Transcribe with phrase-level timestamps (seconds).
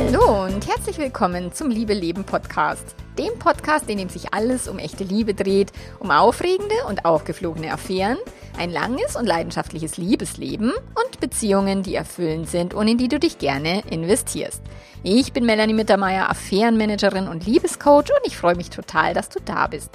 [0.00, 2.94] Hallo und herzlich willkommen zum Liebe Leben Podcast.
[3.18, 8.16] Dem Podcast, in dem sich alles um echte Liebe dreht, um aufregende und aufgeflogene Affären,
[8.56, 13.38] ein langes und leidenschaftliches Liebesleben und Beziehungen, die erfüllend sind und in die du dich
[13.38, 14.62] gerne investierst.
[15.02, 19.66] Ich bin Melanie Mittermeier, Affärenmanagerin und Liebescoach und ich freue mich total, dass du da
[19.66, 19.90] bist.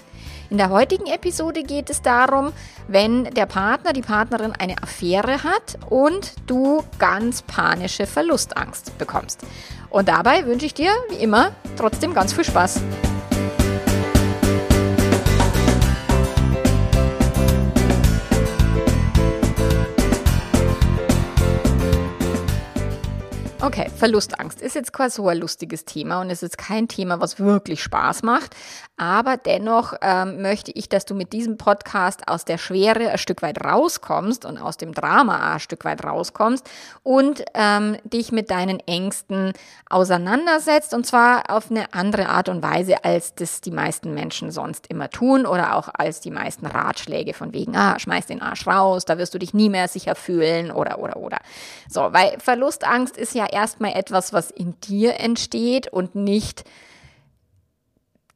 [0.50, 2.52] In der heutigen Episode geht es darum,
[2.88, 9.42] wenn der Partner, die Partnerin eine Affäre hat und du ganz panische Verlustangst bekommst.
[9.94, 12.82] Und dabei wünsche ich dir, wie immer, trotzdem ganz viel Spaß.
[23.64, 27.40] Okay, Verlustangst ist jetzt quasi so ein lustiges Thema und es ist kein Thema, was
[27.40, 28.54] wirklich Spaß macht.
[28.98, 33.42] Aber dennoch ähm, möchte ich, dass du mit diesem Podcast aus der Schwere ein Stück
[33.42, 36.70] weit rauskommst und aus dem Drama ein Stück weit rauskommst
[37.04, 39.54] und ähm, dich mit deinen Ängsten
[39.90, 44.88] auseinandersetzt und zwar auf eine andere Art und Weise, als das die meisten Menschen sonst
[44.88, 49.06] immer tun oder auch als die meisten Ratschläge von wegen, ah, schmeiß den Arsch raus,
[49.06, 51.38] da wirst du dich nie mehr sicher fühlen oder, oder, oder.
[51.90, 56.64] So, weil Verlustangst ist ja erstmal etwas, was in dir entsteht und nicht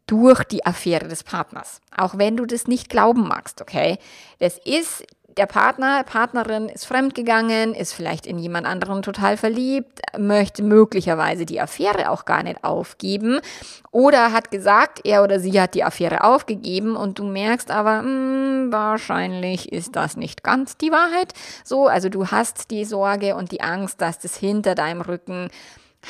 [0.08, 1.82] durch die Affäre des Partners.
[1.96, 3.98] Auch wenn du das nicht glauben magst, okay?
[4.40, 5.04] Das ist
[5.38, 11.62] der Partner, Partnerin ist fremdgegangen, ist vielleicht in jemand anderen total verliebt, möchte möglicherweise die
[11.62, 13.40] Affäre auch gar nicht aufgeben
[13.92, 18.08] oder hat gesagt, er oder sie hat die Affäre aufgegeben und du merkst aber, mh,
[18.08, 21.34] hm, wahrscheinlich ist das nicht ganz die Wahrheit.
[21.64, 25.50] So, also du hast die Sorge und die Angst, dass das hinter deinem Rücken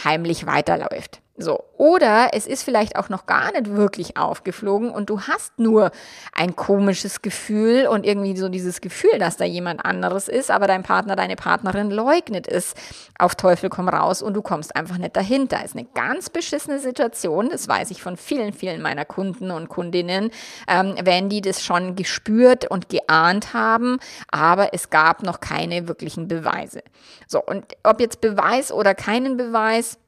[0.03, 1.21] heimlich weiterläuft.
[1.39, 1.63] So.
[1.77, 5.91] Oder es ist vielleicht auch noch gar nicht wirklich aufgeflogen und du hast nur
[6.33, 10.81] ein komisches Gefühl und irgendwie so dieses Gefühl, dass da jemand anderes ist, aber dein
[10.81, 12.73] Partner, deine Partnerin leugnet es
[13.19, 15.63] auf Teufel komm raus und du kommst einfach nicht dahinter.
[15.63, 20.31] Ist eine ganz beschissene Situation, das weiß ich von vielen, vielen meiner Kunden und Kundinnen,
[20.67, 23.99] ähm, wenn die das schon gespürt und geahnt haben,
[24.31, 26.81] aber es gab noch keine wirklichen Beweise.
[27.27, 29.99] So, und ob jetzt Beweis oder keinen Beweis,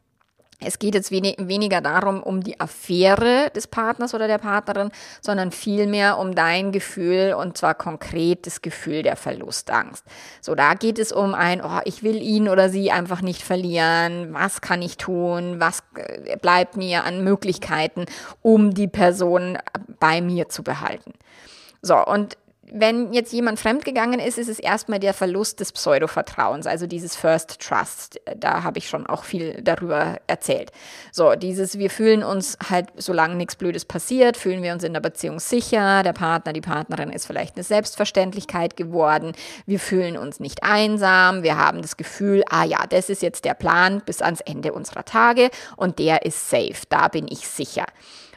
[0.61, 5.51] es geht jetzt wenig, weniger darum, um die Affäre des Partners oder der Partnerin, sondern
[5.51, 10.03] vielmehr um dein Gefühl und zwar konkret das Gefühl der Verlustangst.
[10.41, 14.33] So, da geht es um ein, oh, ich will ihn oder sie einfach nicht verlieren.
[14.33, 15.59] Was kann ich tun?
[15.59, 18.05] Was äh, bleibt mir an Möglichkeiten,
[18.41, 19.57] um die Person
[19.99, 21.13] bei mir zu behalten?
[21.81, 22.37] So, und
[22.71, 27.59] wenn jetzt jemand fremdgegangen ist, ist es erstmal der Verlust des Pseudo-Vertrauens, also dieses First
[27.59, 28.19] Trust.
[28.37, 30.71] Da habe ich schon auch viel darüber erzählt.
[31.11, 34.99] So, dieses, wir fühlen uns halt, solange nichts Blödes passiert, fühlen wir uns in der
[34.99, 36.03] Beziehung sicher.
[36.03, 39.33] Der Partner, die Partnerin ist vielleicht eine Selbstverständlichkeit geworden.
[39.65, 41.43] Wir fühlen uns nicht einsam.
[41.43, 45.05] Wir haben das Gefühl, ah ja, das ist jetzt der Plan bis ans Ende unserer
[45.05, 46.83] Tage und der ist safe.
[46.89, 47.85] Da bin ich sicher.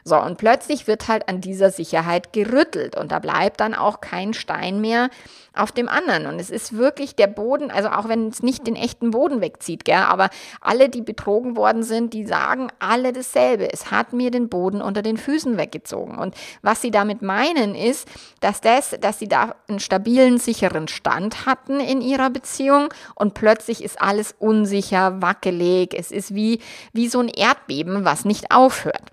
[0.04, 4.34] So, und plötzlich wird halt an dieser Sicherheit gerüttelt und da bleibt dann auch kein
[4.34, 5.10] Stein mehr
[5.54, 6.26] auf dem anderen.
[6.26, 9.84] Und es ist wirklich der Boden, also auch wenn es nicht den echten Boden wegzieht,
[9.84, 10.30] gell, aber
[10.60, 13.72] alle, die betrogen worden sind, die sagen alle dasselbe.
[13.72, 16.18] Es hat mir den Boden unter den Füßen weggezogen.
[16.18, 18.08] Und was sie damit meinen ist,
[18.40, 23.84] dass das, dass sie da einen stabilen, sicheren Stand hatten in ihrer Beziehung und plötzlich
[23.84, 25.94] ist alles unsicher, wackelig.
[25.94, 26.60] Es ist wie,
[26.92, 29.12] wie so ein Erdbeben, was nicht aufhört.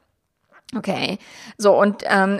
[0.75, 1.17] Okay,
[1.57, 2.39] so und ähm,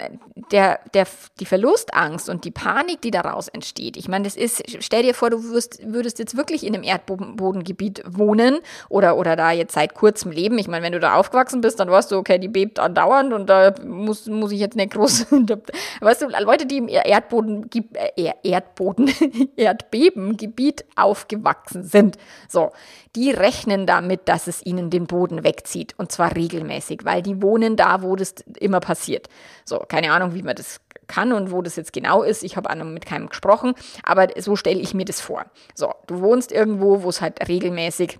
[0.52, 1.08] der, der,
[1.40, 3.98] die Verlustangst und die Panik, die daraus entsteht.
[3.98, 8.04] Ich meine, das ist, stell dir vor, du würdest, würdest jetzt wirklich in einem Erdbodengebiet
[8.06, 10.60] wohnen oder, oder da jetzt seit kurzem leben.
[10.60, 13.50] Ich meine, wenn du da aufgewachsen bist, dann weißt du, okay, die bebt andauernd und
[13.50, 15.32] da muss, muss ich jetzt nicht groß,
[16.02, 17.68] weißt du, Leute, die im Erdboden,
[18.16, 19.12] äh, Erdboden,
[19.56, 22.18] Erdbebengebiet aufgewachsen sind,
[22.48, 22.72] so,
[23.16, 27.76] die rechnen damit, dass es ihnen den Boden wegzieht und zwar regelmäßig, weil die wohnen
[27.76, 29.28] da, wo das immer passiert.
[29.66, 32.44] So, keine Ahnung, wie man das kann und wo das jetzt genau ist.
[32.44, 33.74] Ich habe mit keinem gesprochen,
[34.04, 35.46] aber so stelle ich mir das vor.
[35.76, 38.20] So, du wohnst irgendwo, wo es halt regelmäßig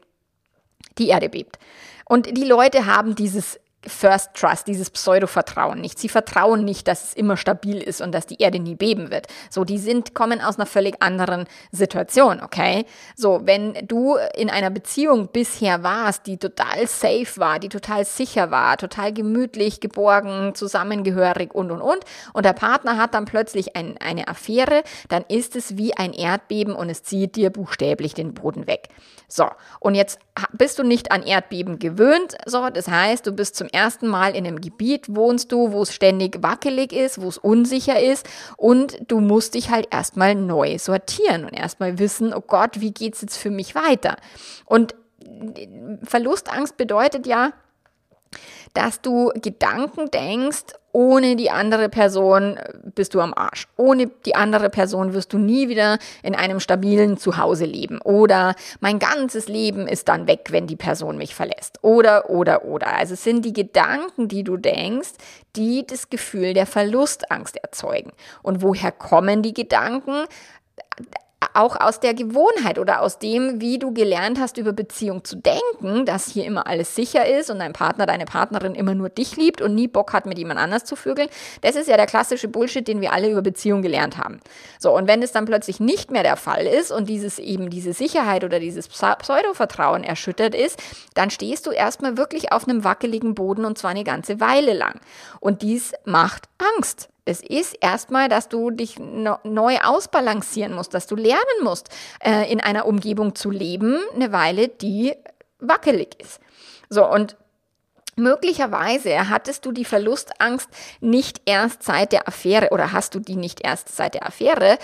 [0.98, 1.60] die Erde bebt.
[2.06, 6.00] Und die Leute haben dieses First Trust, dieses Pseudo-Vertrauen nicht.
[6.00, 9.28] Sie vertrauen nicht, dass es immer stabil ist und dass die Erde nie beben wird.
[9.50, 12.86] So, die sind, kommen aus einer völlig anderen Situation, okay?
[13.16, 18.52] So, wenn du in einer Beziehung bisher warst, die total safe war, die total sicher
[18.52, 22.00] war, total gemütlich, geborgen, zusammengehörig und, und, und,
[22.34, 26.74] und der Partner hat dann plötzlich ein, eine Affäre, dann ist es wie ein Erdbeben
[26.74, 28.90] und es zieht dir buchstäblich den Boden weg.
[29.32, 29.46] So,
[29.80, 30.20] und jetzt
[30.54, 34.48] bist du nicht an Erdbeben gewöhnt, so, das heißt, du bist zum ersten Mal in
[34.48, 38.28] einem Gebiet wohnst du, wo es ständig wackelig ist, wo es unsicher ist
[38.58, 43.22] und du musst dich halt erstmal neu sortieren und erstmal wissen, oh Gott, wie geht's
[43.22, 44.16] jetzt für mich weiter?
[44.66, 44.96] Und
[46.04, 47.52] Verlustangst bedeutet ja,
[48.74, 52.58] dass du Gedanken denkst, ohne die andere Person
[53.00, 53.66] bist du am Arsch.
[53.78, 58.02] Ohne die andere Person wirst du nie wieder in einem stabilen Zuhause leben.
[58.02, 61.80] Oder mein ganzes Leben ist dann weg, wenn die Person mich verlässt.
[61.82, 62.94] Oder, oder, oder.
[62.98, 65.12] Also es sind die Gedanken, die du denkst,
[65.56, 68.12] die das Gefühl der Verlustangst erzeugen.
[68.44, 70.26] Und woher kommen die Gedanken?
[71.60, 76.06] Auch aus der Gewohnheit oder aus dem, wie du gelernt hast, über Beziehung zu denken,
[76.06, 79.62] dass hier immer alles sicher ist und dein Partner, deine Partnerin immer nur dich liebt
[79.62, 81.28] und nie Bock hat, mit jemand anders zu vögeln.
[81.62, 84.40] Das ist ja der klassische Bullshit, den wir alle über Beziehung gelernt haben.
[84.80, 87.94] So, und wenn es dann plötzlich nicht mehr der Fall ist und dieses eben diese
[87.94, 90.82] Sicherheit oder dieses Pseudo-Vertrauen erschüttert ist,
[91.14, 95.00] dann stehst du erstmal wirklich auf einem wackeligen Boden und zwar eine ganze Weile lang.
[95.42, 97.10] Und dies macht Angst.
[97.30, 101.90] Es ist erstmal, dass du dich neu ausbalancieren musst, dass du lernen musst,
[102.24, 105.14] äh, in einer Umgebung zu leben, eine Weile, die
[105.60, 106.40] wackelig ist.
[106.90, 107.38] So, und
[108.20, 110.70] Möglicherweise hattest du die Verlustangst
[111.00, 114.78] nicht erst seit der Affäre oder hast du die nicht erst seit der Affäre.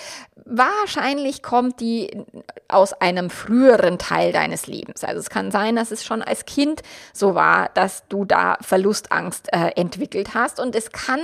[0.45, 2.23] Wahrscheinlich kommt die
[2.67, 5.03] aus einem früheren Teil deines Lebens.
[5.03, 6.81] Also es kann sein, dass es schon als Kind
[7.13, 11.19] so war, dass du da Verlustangst äh, entwickelt hast und es kann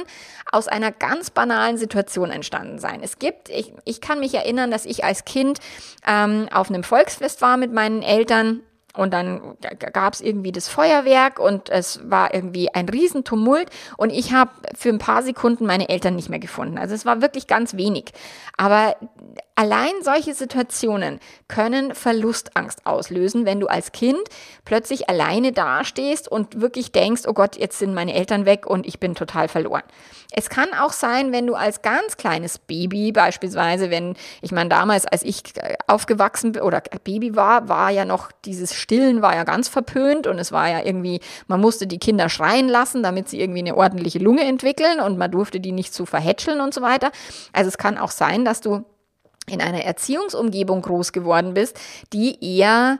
[0.51, 3.01] aus einer ganz banalen Situation entstanden sein.
[3.01, 5.59] Es gibt, ich, ich kann mich erinnern, dass ich als Kind
[6.05, 8.61] ähm, auf einem Volksfest war mit meinen Eltern
[8.95, 9.57] und dann
[9.93, 14.89] gab es irgendwie das Feuerwerk und es war irgendwie ein Riesentumult und ich habe für
[14.89, 16.77] ein paar Sekunden meine Eltern nicht mehr gefunden.
[16.77, 18.11] Also es war wirklich ganz wenig.
[18.57, 18.95] Aber
[19.55, 24.19] allein solche Situationen können Verlustangst auslösen, wenn du als Kind
[24.65, 28.99] plötzlich alleine dastehst und wirklich denkst, oh Gott, jetzt sind meine Eltern weg und ich
[28.99, 29.83] bin total verloren.
[30.33, 35.05] Es kann auch sein, wenn du als ganz kleines Baby, beispielsweise, wenn, ich meine, damals,
[35.05, 35.43] als ich
[35.87, 40.51] aufgewachsen oder Baby war, war ja noch dieses Stillen war ja ganz verpönt und es
[40.51, 44.43] war ja irgendwie, man musste die Kinder schreien lassen, damit sie irgendwie eine ordentliche Lunge
[44.43, 47.11] entwickeln und man durfte die nicht zu verhätscheln und so weiter.
[47.51, 48.85] Also es kann auch sein, dass du
[49.47, 51.77] in einer Erziehungsumgebung groß geworden bist,
[52.13, 52.99] die eher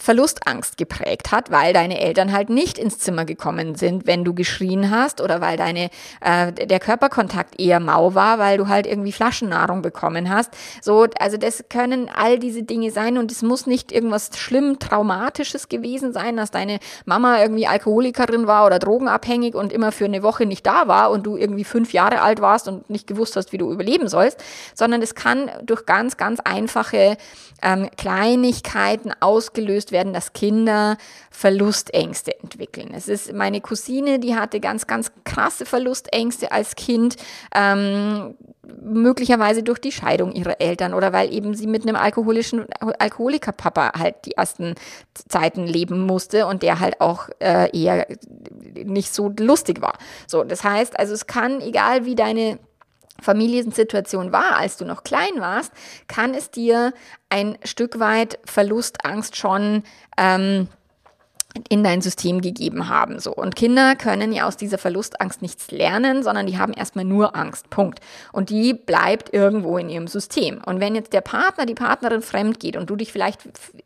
[0.00, 4.90] Verlustangst geprägt hat, weil deine Eltern halt nicht ins Zimmer gekommen sind, wenn du geschrien
[4.90, 5.90] hast oder weil deine
[6.22, 10.52] äh, der Körperkontakt eher mau war, weil du halt irgendwie Flaschennahrung bekommen hast.
[10.80, 15.68] So, also das können all diese Dinge sein und es muss nicht irgendwas schlimm traumatisches
[15.68, 20.46] gewesen sein, dass deine Mama irgendwie Alkoholikerin war oder drogenabhängig und immer für eine Woche
[20.46, 23.58] nicht da war und du irgendwie fünf Jahre alt warst und nicht gewusst hast, wie
[23.58, 24.42] du überleben sollst,
[24.74, 27.18] sondern es kann durch ganz ganz einfache
[27.62, 30.96] ähm, Kleinigkeiten ausgelöst werden, dass Kinder
[31.30, 32.92] Verlustängste entwickeln.
[32.94, 37.16] Es ist meine Cousine, die hatte ganz, ganz krasse Verlustängste als Kind.
[37.54, 38.34] Ähm,
[38.82, 42.66] möglicherweise durch die Scheidung ihrer Eltern oder weil eben sie mit einem alkoholischen
[42.98, 44.74] Alkoholikerpapa halt die ersten
[45.28, 48.06] Zeiten leben musste und der halt auch äh, eher
[48.84, 49.98] nicht so lustig war.
[50.26, 52.58] So, das heißt, also es kann, egal wie deine
[53.20, 55.72] Familiensituation war, als du noch klein warst,
[56.08, 56.92] kann es dir
[57.28, 59.82] ein Stück weit Verlustangst schon
[60.16, 60.68] ähm,
[61.68, 63.18] in dein System gegeben haben.
[63.18, 63.32] So.
[63.32, 67.70] Und Kinder können ja aus dieser Verlustangst nichts lernen, sondern die haben erstmal nur Angst.
[67.70, 68.00] Punkt.
[68.32, 70.60] Und die bleibt irgendwo in ihrem System.
[70.64, 73.40] Und wenn jetzt der Partner, die Partnerin fremd geht und du dich vielleicht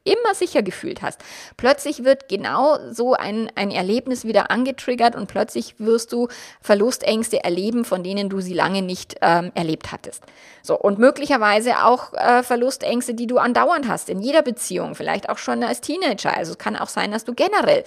[0.04, 1.20] immer sicher gefühlt hast,
[1.56, 6.28] plötzlich wird genau so ein, ein Erlebnis wieder angetriggert und plötzlich wirst du
[6.60, 10.22] Verlustängste erleben, von denen du sie lange nicht ähm, erlebt hattest.
[10.62, 10.78] So.
[10.78, 15.62] Und möglicherweise auch äh, Verlustängste, die du andauernd hast, in jeder Beziehung, vielleicht auch schon
[15.62, 16.36] als Teenager.
[16.36, 17.84] Also es kann auch sein, dass du generell generell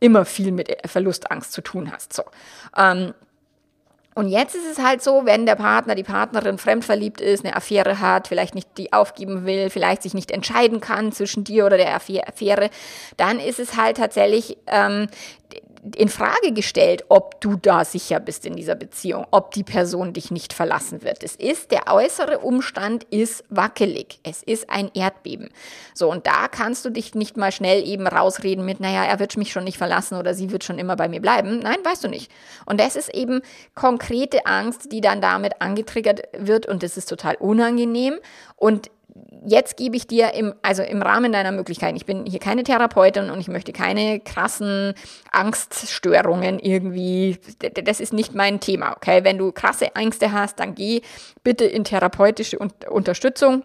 [0.00, 2.12] immer viel mit Verlustangst zu tun hast.
[2.12, 2.24] So.
[2.76, 3.14] Ähm,
[4.14, 7.98] und jetzt ist es halt so, wenn der Partner, die Partnerin fremdverliebt ist, eine Affäre
[8.00, 11.94] hat, vielleicht nicht die aufgeben will, vielleicht sich nicht entscheiden kann zwischen dir oder der
[11.94, 12.68] Affäre,
[13.16, 15.06] dann ist es halt tatsächlich ähm,
[15.96, 20.30] in Frage gestellt, ob du da sicher bist in dieser Beziehung, ob die Person dich
[20.30, 21.24] nicht verlassen wird.
[21.24, 24.20] Es ist, der äußere Umstand ist wackelig.
[24.22, 25.48] Es ist ein Erdbeben.
[25.92, 29.36] So, und da kannst du dich nicht mal schnell eben rausreden mit, naja, er wird
[29.36, 31.58] mich schon nicht verlassen oder sie wird schon immer bei mir bleiben.
[31.58, 32.30] Nein, weißt du nicht.
[32.64, 33.42] Und das ist eben
[33.74, 38.20] konkrete Angst, die dann damit angetriggert wird und das ist total unangenehm.
[38.54, 38.88] Und
[39.44, 43.30] jetzt gebe ich dir im, also im Rahmen deiner Möglichkeiten, ich bin hier keine Therapeutin
[43.30, 44.94] und ich möchte keine krassen
[45.30, 47.38] Angststörungen irgendwie,
[47.84, 49.24] das ist nicht mein Thema, okay?
[49.24, 51.02] Wenn du krasse Ängste hast, dann geh
[51.42, 53.64] bitte in therapeutische Unterstützung,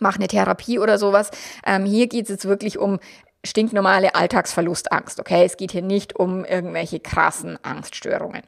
[0.00, 1.30] mach eine Therapie oder sowas.
[1.64, 2.98] Ähm, hier geht es jetzt wirklich um
[3.44, 5.44] stinknormale Alltagsverlustangst, okay?
[5.44, 8.42] Es geht hier nicht um irgendwelche krassen Angststörungen.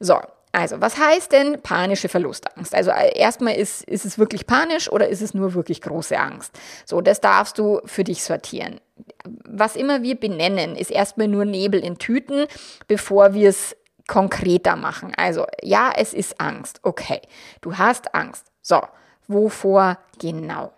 [0.00, 0.18] So,
[0.54, 2.74] also was heißt denn panische Verlustangst?
[2.74, 6.52] Also äh, erstmal ist, ist es wirklich panisch oder ist es nur wirklich große Angst?
[6.86, 8.80] So, das darfst du für dich sortieren.
[9.24, 12.46] Was immer wir benennen, ist erstmal nur Nebel in Tüten,
[12.86, 15.12] bevor wir es konkreter machen.
[15.16, 16.78] Also ja, es ist Angst.
[16.84, 17.20] Okay,
[17.60, 18.46] du hast Angst.
[18.62, 18.80] So,
[19.26, 20.72] wovor genau?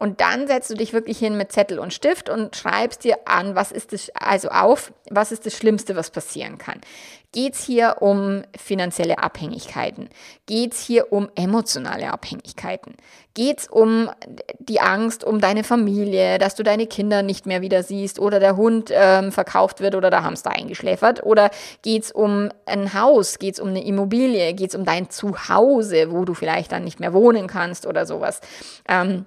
[0.00, 3.56] Und dann setzt du dich wirklich hin mit Zettel und Stift und schreibst dir an,
[3.56, 6.80] was ist das, also auf, was ist das Schlimmste, was passieren kann.
[7.32, 10.08] Geht es hier um finanzielle Abhängigkeiten?
[10.46, 12.96] Geht es hier um emotionale Abhängigkeiten?
[13.34, 14.10] Geht es um
[14.58, 18.56] die Angst um deine Familie, dass du deine Kinder nicht mehr wieder siehst oder der
[18.56, 21.22] Hund ähm, verkauft wird oder der Hamster eingeschläfert?
[21.22, 21.50] Oder
[21.82, 23.38] geht es um ein Haus?
[23.38, 24.54] Geht es um eine Immobilie?
[24.54, 28.40] Geht es um dein Zuhause, wo du vielleicht dann nicht mehr wohnen kannst oder sowas?
[28.88, 29.26] Ähm,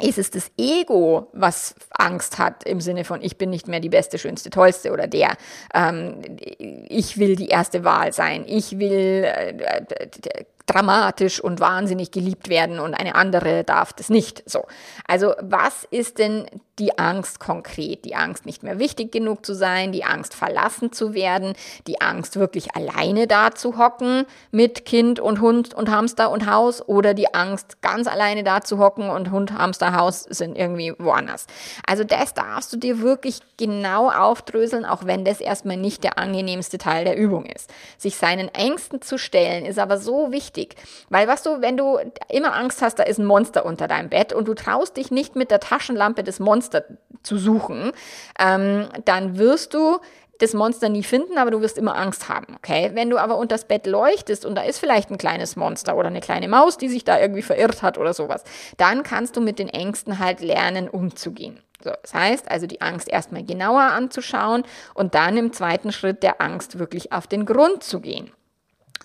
[0.00, 3.88] ist es das Ego, was Angst hat im Sinne von, ich bin nicht mehr die
[3.88, 5.36] beste, schönste, tollste oder der,
[5.74, 12.78] ähm, ich will die erste Wahl sein, ich will äh, dramatisch und wahnsinnig geliebt werden
[12.78, 14.48] und eine andere darf das nicht.
[14.48, 14.66] So.
[15.06, 16.46] Also was ist denn
[16.78, 18.04] die Angst konkret?
[18.04, 21.54] Die Angst, nicht mehr wichtig genug zu sein, die Angst, verlassen zu werden,
[21.86, 26.86] die Angst, wirklich alleine da zu hocken mit Kind und Hund und Hamster und Haus
[26.86, 31.46] oder die Angst, ganz alleine da zu hocken und Hund, Hamster, Haus sind irgendwie woanders.
[31.86, 36.76] Also das darfst du dir wirklich genau aufdröseln, auch wenn das erstmal nicht der angenehmste
[36.78, 37.70] Teil der Übung ist.
[37.96, 40.76] Sich seinen Ängsten zu stellen, ist aber so wichtig wichtig.
[41.08, 41.98] Weil was du, wenn du
[42.28, 45.36] immer Angst hast, da ist ein Monster unter deinem Bett und du traust dich nicht
[45.36, 46.84] mit der Taschenlampe das Monster
[47.22, 47.92] zu suchen,
[48.38, 49.98] ähm, dann wirst du
[50.40, 52.92] das Monster nie finden, aber du wirst immer Angst haben, okay?
[52.94, 56.06] Wenn du aber unter das Bett leuchtest und da ist vielleicht ein kleines Monster oder
[56.06, 58.44] eine kleine Maus, die sich da irgendwie verirrt hat oder sowas,
[58.76, 61.60] dann kannst du mit den Ängsten halt lernen, umzugehen.
[61.82, 64.62] So, das heißt also die Angst erstmal genauer anzuschauen
[64.94, 68.30] und dann im zweiten Schritt der Angst wirklich auf den Grund zu gehen.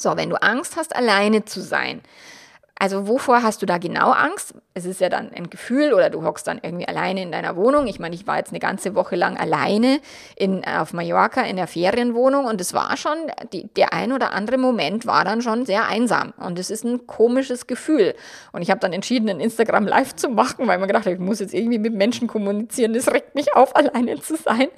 [0.03, 2.01] So, wenn du Angst hast, alleine zu sein,
[2.77, 4.53] also wovor hast du da genau Angst?
[4.75, 7.85] Es ist ja dann ein Gefühl oder du hockst dann irgendwie alleine in deiner Wohnung.
[7.85, 9.99] Ich meine, ich war jetzt eine ganze Woche lang alleine
[10.35, 13.17] in, auf Mallorca in der Ferienwohnung und es war schon,
[13.51, 17.05] die, der ein oder andere Moment war dann schon sehr einsam und es ist ein
[17.05, 18.15] komisches Gefühl.
[18.51, 21.19] Und ich habe dann entschieden, ein Instagram live zu machen, weil man gedacht hat, ich
[21.19, 22.93] muss jetzt irgendwie mit Menschen kommunizieren.
[22.93, 24.69] Das regt mich auf, alleine zu sein.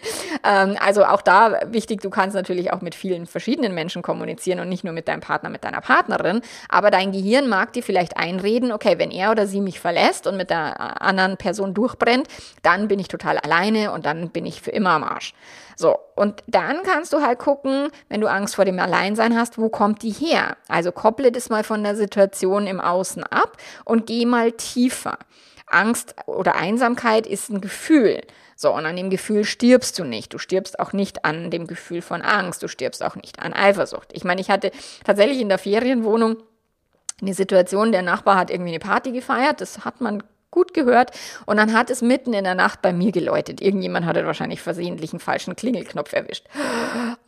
[0.43, 4.67] Ähm, also auch da wichtig, du kannst natürlich auch mit vielen verschiedenen Menschen kommunizieren und
[4.67, 6.41] nicht nur mit deinem Partner, mit deiner Partnerin.
[6.67, 10.35] Aber dein Gehirn mag dir vielleicht einreden, okay, wenn er oder sie mich verlässt und
[10.35, 12.27] mit der anderen Person durchbrennt,
[12.63, 15.35] dann bin ich total alleine und dann bin ich für immer am Arsch.
[15.75, 19.69] So, und dann kannst du halt gucken, wenn du Angst vor dem Alleinsein hast, wo
[19.69, 20.57] kommt die her?
[20.67, 25.19] Also kopple das mal von der Situation im Außen ab und geh mal tiefer.
[25.67, 28.21] Angst oder Einsamkeit ist ein Gefühl.
[28.55, 30.33] So, und an dem Gefühl stirbst du nicht.
[30.33, 32.63] Du stirbst auch nicht an dem Gefühl von Angst.
[32.63, 34.09] Du stirbst auch nicht an Eifersucht.
[34.13, 34.71] Ich meine, ich hatte
[35.03, 36.37] tatsächlich in der Ferienwohnung
[37.21, 40.23] eine Situation, der Nachbar hat irgendwie eine Party gefeiert, das hat man
[40.55, 41.11] gut gehört
[41.45, 43.61] und dann hat es mitten in der Nacht bei mir geläutet.
[43.61, 46.47] Irgendjemand hatte wahrscheinlich versehentlich einen falschen Klingelknopf erwischt.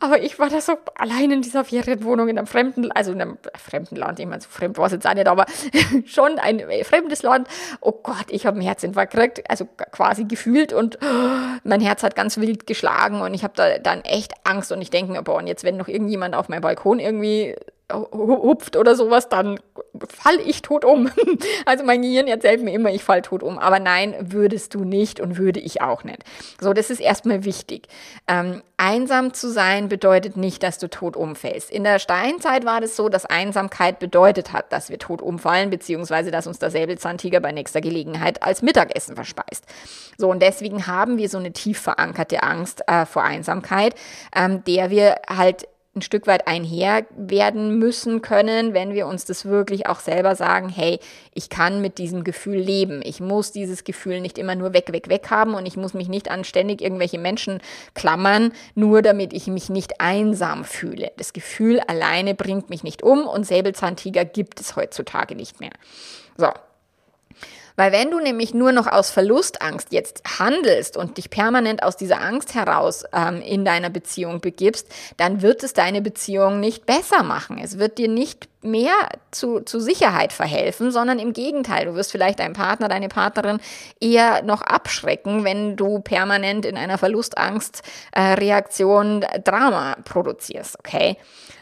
[0.00, 3.38] Aber ich war da so allein in dieser Ferienwohnung in einem fremden, also in einem
[3.54, 5.44] fremden Land, ich meine, so fremd war es jetzt auch nicht, aber
[6.06, 7.48] schon ein fremdes Land.
[7.82, 10.98] Oh Gott, ich habe einen Herzinfarkt gekriegt, also quasi gefühlt und
[11.64, 14.88] mein Herz hat ganz wild geschlagen und ich habe da dann echt Angst und ich
[14.88, 17.54] denke mir, boah, und jetzt wenn noch irgendjemand auf meinem Balkon irgendwie
[17.92, 19.58] hupft oder sowas, dann
[20.08, 21.10] fall ich tot um.
[21.64, 23.58] Also mein Gehirn erzählt mir immer, ich fall tot um.
[23.58, 26.24] Aber nein, würdest du nicht und würde ich auch nicht.
[26.60, 27.88] So, das ist erstmal wichtig.
[28.26, 31.70] Ähm, einsam zu sein bedeutet nicht, dass du tot umfällst.
[31.70, 36.30] In der Steinzeit war das so, dass Einsamkeit bedeutet hat, dass wir tot umfallen, beziehungsweise
[36.30, 39.64] dass uns der Säbelzahntiger bei nächster Gelegenheit als Mittagessen verspeist.
[40.16, 43.94] So, und deswegen haben wir so eine tief verankerte Angst äh, vor Einsamkeit,
[44.34, 45.66] ähm, der wir halt
[45.98, 50.68] ein Stück weit einher werden müssen können, wenn wir uns das wirklich auch selber sagen,
[50.68, 50.98] hey,
[51.34, 53.00] ich kann mit diesem Gefühl leben.
[53.04, 56.08] Ich muss dieses Gefühl nicht immer nur weg, weg, weg haben und ich muss mich
[56.08, 57.60] nicht anständig irgendwelche Menschen
[57.94, 61.12] klammern, nur damit ich mich nicht einsam fühle.
[61.16, 65.72] Das Gefühl alleine bringt mich nicht um und Säbelzahntiger gibt es heutzutage nicht mehr.
[66.36, 66.48] So,
[67.78, 72.20] weil wenn du nämlich nur noch aus Verlustangst jetzt handelst und dich permanent aus dieser
[72.20, 77.56] Angst heraus ähm, in deiner Beziehung begibst, dann wird es deine Beziehung nicht besser machen.
[77.62, 82.40] Es wird dir nicht mehr zu, zu Sicherheit verhelfen, sondern im Gegenteil, du wirst vielleicht
[82.40, 83.60] deinen Partner, deine Partnerin
[84.00, 91.16] eher noch abschrecken, wenn du permanent in einer Verlustangst-Reaktion äh, Drama produzierst, okay?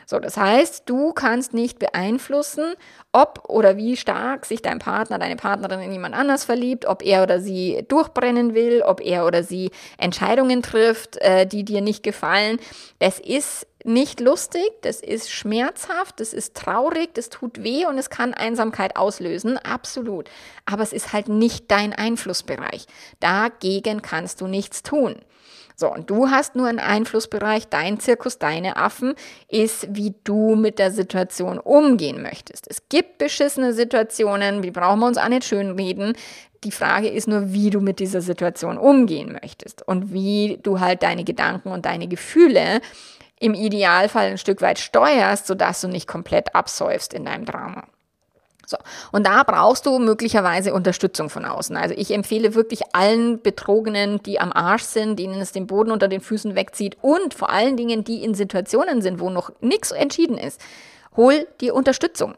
[0.08, 2.74] So, das heißt, du kannst nicht beeinflussen,
[3.10, 7.24] ob oder wie stark sich dein Partner, deine Partnerin in jemand anders verliebt, ob er
[7.24, 12.60] oder sie durchbrennen will, ob er oder sie Entscheidungen trifft, äh, die dir nicht gefallen.
[13.00, 18.10] Das ist nicht lustig, das ist schmerzhaft, das ist traurig, das tut weh und es
[18.10, 20.28] kann Einsamkeit auslösen, absolut.
[20.64, 22.86] Aber es ist halt nicht dein Einflussbereich.
[23.20, 25.16] Dagegen kannst du nichts tun.
[25.78, 29.14] So, und du hast nur einen Einflussbereich, dein Zirkus, deine Affen,
[29.46, 32.66] ist, wie du mit der Situation umgehen möchtest.
[32.66, 36.14] Es gibt beschissene Situationen, die brauchen wir uns auch nicht schönreden.
[36.64, 41.02] Die Frage ist nur, wie du mit dieser Situation umgehen möchtest und wie du halt
[41.02, 42.80] deine Gedanken und deine Gefühle
[43.38, 47.84] im Idealfall ein Stück weit steuerst, sodass du nicht komplett absäufst in deinem Drama.
[48.66, 48.76] So.
[49.12, 51.76] Und da brauchst du möglicherweise Unterstützung von außen.
[51.76, 56.08] Also ich empfehle wirklich allen Betrogenen, die am Arsch sind, denen es den Boden unter
[56.08, 60.36] den Füßen wegzieht und vor allen Dingen, die in Situationen sind, wo noch nichts entschieden
[60.36, 60.60] ist,
[61.16, 62.34] hol dir Unterstützung.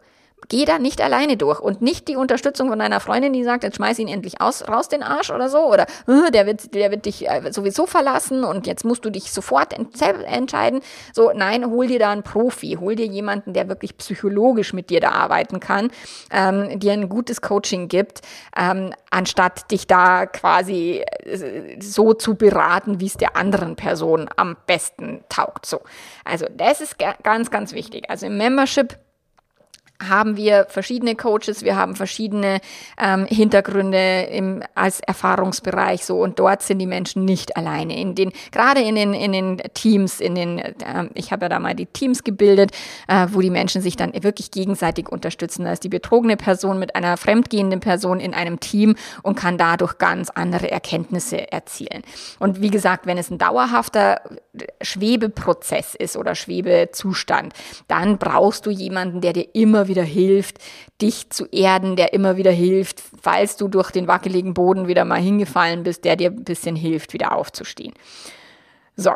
[0.48, 3.76] Geh da nicht alleine durch und nicht die Unterstützung von deiner Freundin, die sagt, jetzt
[3.76, 7.04] schmeiß ihn endlich aus, raus den Arsch oder so oder äh, der wird, der wird
[7.04, 10.80] dich äh, sowieso verlassen und jetzt musst du dich sofort ent entscheiden.
[11.12, 15.00] So, nein, hol dir da einen Profi, hol dir jemanden, der wirklich psychologisch mit dir
[15.00, 15.90] da arbeiten kann,
[16.30, 18.22] ähm, dir ein gutes Coaching gibt,
[18.56, 24.56] ähm, anstatt dich da quasi äh, so zu beraten, wie es der anderen Person am
[24.66, 25.66] besten taugt.
[25.66, 25.80] So,
[26.24, 28.08] also das ist ganz, ganz wichtig.
[28.08, 28.96] Also im Membership
[30.00, 32.60] haben wir verschiedene Coaches, wir haben verschiedene
[32.98, 37.98] ähm, Hintergründe im, als Erfahrungsbereich so und dort sind die Menschen nicht alleine.
[37.98, 40.74] In den gerade in den in den Teams, in den äh,
[41.14, 42.70] ich habe ja da mal die Teams gebildet,
[43.08, 45.64] äh, wo die Menschen sich dann wirklich gegenseitig unterstützen.
[45.64, 49.98] Da ist die betrogene Person mit einer fremdgehenden Person in einem Team und kann dadurch
[49.98, 52.02] ganz andere Erkenntnisse erzielen.
[52.38, 54.20] Und wie gesagt, wenn es ein dauerhafter
[54.80, 57.52] Schwebeprozess ist oder Schwebezustand,
[57.88, 60.58] dann brauchst du jemanden, der dir immer wieder hilft,
[61.02, 65.20] dich zu erden, der immer wieder hilft, falls du durch den wackeligen Boden wieder mal
[65.20, 67.94] hingefallen bist, der dir ein bisschen hilft, wieder aufzustehen.
[68.96, 69.12] So.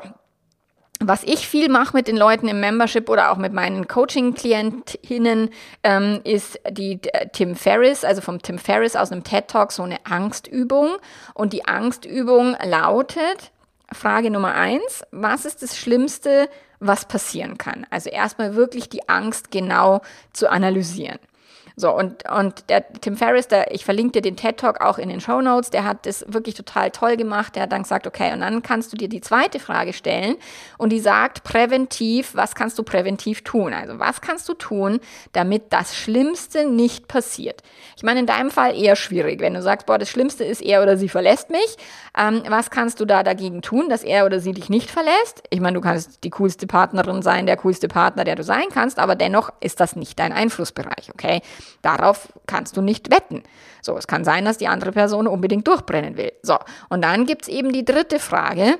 [1.04, 5.50] Was ich viel mache mit den Leuten im Membership oder auch mit meinen Coaching-Klientinnen,
[5.82, 9.82] ähm, ist die äh, Tim Ferriss, also vom Tim Ferriss aus einem TED Talk, so
[9.82, 10.90] eine Angstübung.
[11.34, 13.50] Und die Angstübung lautet,
[13.90, 16.48] Frage Nummer eins, was ist das Schlimmste,
[16.82, 17.86] was passieren kann.
[17.90, 21.18] Also erstmal wirklich die Angst genau zu analysieren.
[21.76, 25.08] So, und, und der Tim Ferriss, der, ich verlinke dir den TED Talk auch in
[25.08, 27.56] den Show Notes, der hat das wirklich total toll gemacht.
[27.56, 30.36] Der hat dann gesagt, okay, und dann kannst du dir die zweite Frage stellen
[30.78, 33.72] und die sagt präventiv, was kannst du präventiv tun?
[33.72, 35.00] Also, was kannst du tun,
[35.32, 37.62] damit das Schlimmste nicht passiert?
[37.96, 40.82] Ich meine, in deinem Fall eher schwierig, wenn du sagst, boah, das Schlimmste ist er
[40.82, 41.76] oder sie verlässt mich.
[42.18, 45.42] Ähm, was kannst du da dagegen tun, dass er oder sie dich nicht verlässt?
[45.50, 48.98] Ich meine, du kannst die coolste Partnerin sein, der coolste Partner, der du sein kannst,
[48.98, 51.40] aber dennoch ist das nicht dein Einflussbereich, okay?
[51.82, 53.42] Darauf kannst du nicht wetten.
[53.80, 56.32] So, es kann sein, dass die andere Person unbedingt durchbrennen will.
[56.42, 58.78] So, und dann gibt's eben die dritte Frage,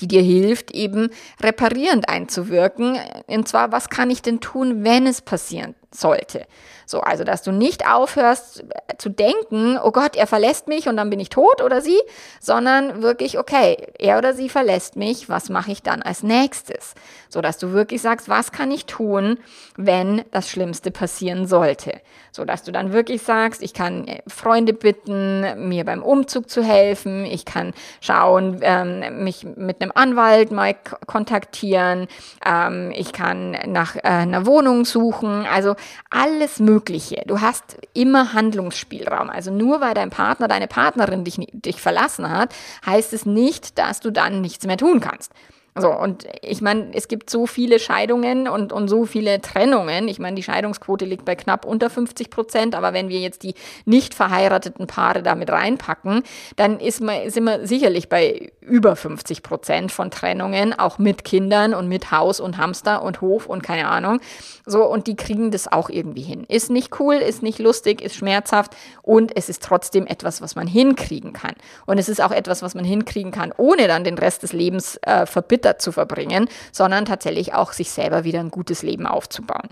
[0.00, 1.10] die dir hilft, eben
[1.42, 2.98] reparierend einzuwirken.
[3.26, 6.46] Und zwar, was kann ich denn tun, wenn es passieren sollte?
[6.88, 10.96] So, also, dass du nicht aufhörst äh, zu denken, oh Gott, er verlässt mich und
[10.96, 12.00] dann bin ich tot oder sie,
[12.40, 16.94] sondern wirklich, okay, er oder sie verlässt mich, was mache ich dann als nächstes?
[17.28, 19.38] So, dass du wirklich sagst, was kann ich tun,
[19.76, 22.00] wenn das Schlimmste passieren sollte?
[22.32, 26.62] So, dass du dann wirklich sagst, ich kann äh, Freunde bitten, mir beim Umzug zu
[26.62, 30.74] helfen, ich kann schauen, ähm, mich mit einem Anwalt mal
[31.06, 32.06] kontaktieren,
[32.46, 35.74] ähm, ich kann nach äh, einer Wohnung suchen, also
[36.10, 37.22] alles mögliche.
[37.26, 39.30] Du hast immer Handlungsspielraum.
[39.30, 42.54] Also nur weil dein Partner, deine Partnerin dich, dich verlassen hat,
[42.86, 45.32] heißt es nicht, dass du dann nichts mehr tun kannst.
[45.80, 50.08] So, und ich meine, es gibt so viele Scheidungen und, und so viele Trennungen.
[50.08, 53.54] Ich meine, die Scheidungsquote liegt bei knapp unter 50 Prozent, aber wenn wir jetzt die
[53.84, 56.22] nicht verheirateten Paare damit reinpacken,
[56.56, 61.74] dann ist man, sind wir sicherlich bei über 50 Prozent von Trennungen, auch mit Kindern
[61.74, 64.20] und mit Haus und Hamster und Hof und keine Ahnung.
[64.66, 66.44] So, und die kriegen das auch irgendwie hin.
[66.48, 70.66] Ist nicht cool, ist nicht lustig, ist schmerzhaft und es ist trotzdem etwas, was man
[70.66, 71.54] hinkriegen kann.
[71.86, 74.98] Und es ist auch etwas, was man hinkriegen kann, ohne dann den Rest des Lebens
[75.02, 79.68] äh, verbittert Computer zu verbringen, sondern tatsächlich auch sich selber wieder ein gutes Leben aufzubauen.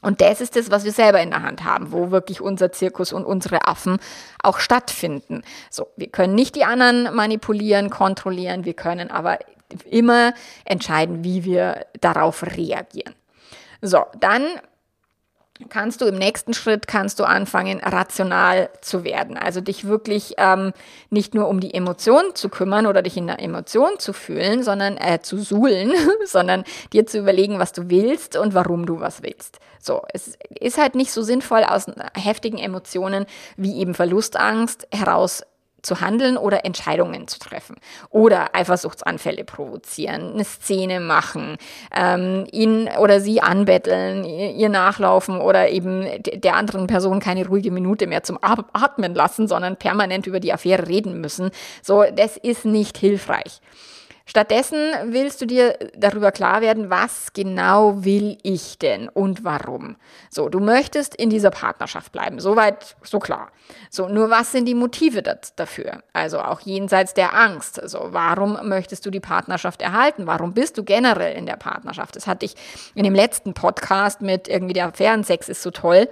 [0.00, 3.12] Und das ist das, was wir selber in der Hand haben, wo wirklich unser Zirkus
[3.12, 3.98] und unsere Affen
[4.42, 5.42] auch stattfinden.
[5.70, 9.38] So, wir können nicht die anderen manipulieren, kontrollieren, wir können aber
[9.90, 13.14] immer entscheiden, wie wir darauf reagieren.
[13.82, 14.44] So, dann
[15.68, 19.36] kannst du im nächsten Schritt kannst du anfangen rational zu werden.
[19.36, 20.72] Also dich wirklich ähm,
[21.10, 24.96] nicht nur um die Emotion zu kümmern oder dich in der Emotion zu fühlen sondern
[24.96, 25.92] äh, zu suhlen
[26.24, 29.58] sondern dir zu überlegen was du willst und warum du was willst.
[29.80, 35.42] So es ist halt nicht so sinnvoll aus heftigen Emotionen wie eben Verlustangst heraus
[35.82, 37.76] zu handeln oder Entscheidungen zu treffen
[38.10, 41.56] oder Eifersuchtsanfälle provozieren, eine Szene machen,
[41.94, 48.06] ähm, ihn oder sie anbetteln, ihr nachlaufen oder eben der anderen Person keine ruhige Minute
[48.06, 51.50] mehr zum Atmen lassen, sondern permanent über die Affäre reden müssen.
[51.82, 53.60] So, das ist nicht hilfreich.
[54.28, 59.96] Stattdessen willst du dir darüber klar werden, was genau will ich denn und warum.
[60.28, 62.38] So, du möchtest in dieser Partnerschaft bleiben.
[62.38, 63.50] Soweit, so klar.
[63.88, 66.02] So, nur was sind die Motive dafür?
[66.12, 67.80] Also auch jenseits der Angst.
[67.88, 70.26] So, warum möchtest du die Partnerschaft erhalten?
[70.26, 72.14] Warum bist du generell in der Partnerschaft?
[72.14, 72.54] Das hatte ich
[72.94, 76.06] in dem letzten Podcast mit irgendwie der Affärensex ist so toll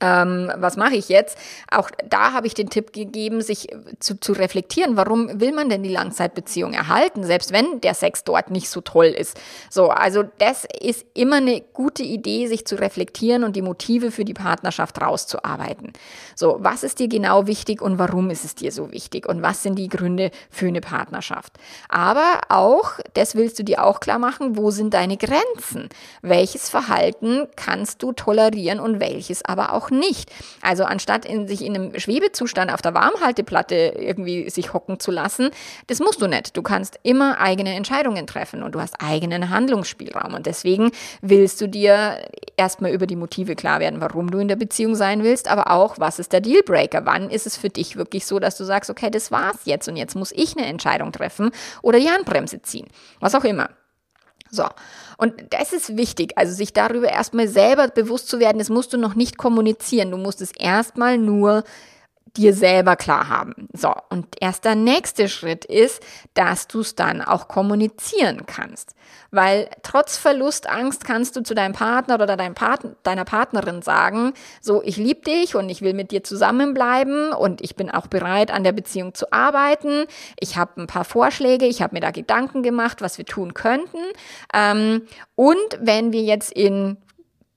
[0.00, 1.38] ähm, was mache ich jetzt?
[1.70, 3.68] Auch da habe ich den Tipp gegeben, sich
[4.00, 8.50] zu, zu reflektieren, warum will man denn die Langzeitbeziehung erhalten, selbst wenn der Sex dort
[8.50, 9.38] nicht so toll ist.
[9.70, 14.24] So, also das ist immer eine gute Idee, sich zu reflektieren und die Motive für
[14.24, 15.92] die Partnerschaft rauszuarbeiten.
[16.34, 19.62] So, was ist dir genau wichtig und warum ist es dir so wichtig und was
[19.62, 21.52] sind die Gründe für eine Partnerschaft?
[21.88, 25.88] Aber auch, das willst du dir auch klar machen, wo sind deine Grenzen?
[26.22, 30.30] Welches Verhalten kannst du tolerieren und welches aber auch nicht.
[30.60, 35.50] Also anstatt in, sich in einem Schwebezustand auf der Warmhalteplatte irgendwie sich hocken zu lassen,
[35.86, 36.56] das musst du nicht.
[36.56, 40.34] Du kannst immer eigene Entscheidungen treffen und du hast eigenen Handlungsspielraum.
[40.34, 42.18] Und deswegen willst du dir
[42.56, 45.98] erstmal über die Motive klar werden, warum du in der Beziehung sein willst, aber auch,
[45.98, 47.04] was ist der Dealbreaker?
[47.06, 49.96] Wann ist es für dich wirklich so, dass du sagst, okay, das war's jetzt und
[49.96, 51.50] jetzt muss ich eine Entscheidung treffen
[51.82, 52.86] oder die Handbremse ziehen?
[53.20, 53.70] Was auch immer.
[54.54, 54.68] So.
[55.16, 58.98] Und das ist wichtig, also sich darüber erstmal selber bewusst zu werden, das musst du
[58.98, 60.10] noch nicht kommunizieren.
[60.10, 61.64] Du musst es erstmal nur
[62.36, 63.68] dir selber klar haben.
[63.72, 66.02] So, und erst der nächste Schritt ist,
[66.34, 68.94] dass du es dann auch kommunizieren kannst.
[69.34, 74.80] Weil trotz Verlustangst kannst du zu deinem Partner oder deinem Part deiner Partnerin sagen, so,
[74.84, 78.62] ich liebe dich und ich will mit dir zusammenbleiben und ich bin auch bereit, an
[78.62, 80.04] der Beziehung zu arbeiten.
[80.38, 83.98] Ich habe ein paar Vorschläge, ich habe mir da Gedanken gemacht, was wir tun könnten.
[84.54, 85.02] Ähm,
[85.34, 86.96] und wenn wir jetzt in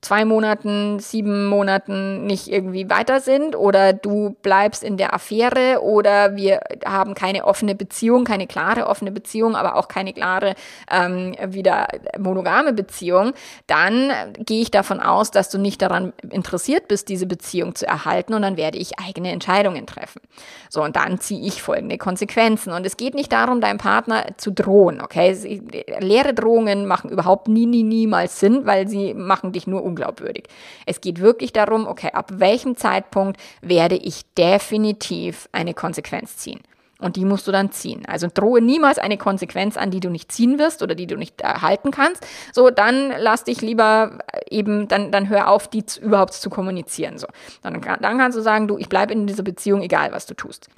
[0.00, 6.36] zwei Monaten, sieben Monaten nicht irgendwie weiter sind oder du bleibst in der Affäre oder
[6.36, 10.54] wir haben keine offene Beziehung, keine klare offene Beziehung, aber auch keine klare
[10.90, 13.32] ähm, wieder monogame Beziehung,
[13.66, 18.34] dann gehe ich davon aus, dass du nicht daran interessiert bist, diese Beziehung zu erhalten
[18.34, 20.20] und dann werde ich eigene Entscheidungen treffen.
[20.68, 22.72] So, und dann ziehe ich folgende Konsequenzen.
[22.72, 25.60] Und es geht nicht darum, deinem Partner zu drohen, okay?
[25.98, 30.44] Leere Drohungen machen überhaupt nie, nie, niemals Sinn, weil sie machen dich nur unglaubwürdig.
[30.86, 36.60] Es geht wirklich darum, okay, ab welchem Zeitpunkt werde ich definitiv eine Konsequenz ziehen.
[37.00, 38.04] Und die musst du dann ziehen.
[38.06, 41.40] Also drohe niemals eine Konsequenz an, die du nicht ziehen wirst oder die du nicht
[41.40, 42.26] erhalten kannst.
[42.52, 44.18] So, dann lass dich lieber
[44.50, 47.16] eben, dann, dann hör auf, die überhaupt zu kommunizieren.
[47.16, 47.28] So,
[47.62, 50.68] dann, dann kannst du sagen, du, ich bleibe in dieser Beziehung, egal was du tust.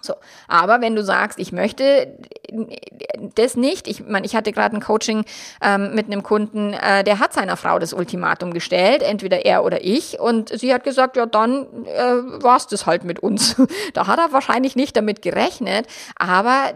[0.00, 0.14] So,
[0.48, 2.16] aber wenn du sagst, ich möchte
[3.34, 5.24] das nicht, ich meine, ich hatte gerade ein Coaching
[5.62, 9.84] ähm, mit einem Kunden, äh, der hat seiner Frau das Ultimatum gestellt, entweder er oder
[9.84, 13.56] ich, und sie hat gesagt, ja, dann äh, war's das halt mit uns.
[13.94, 15.86] da hat er wahrscheinlich nicht damit gerechnet,
[16.16, 16.72] aber